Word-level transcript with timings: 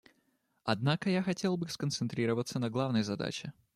Однако 0.63 1.11
я 1.11 1.21
хотел 1.21 1.57
бы 1.57 1.69
сконцентрироваться 1.69 2.57
на 2.57 2.71
главной 2.71 3.03
задаче. 3.03 3.53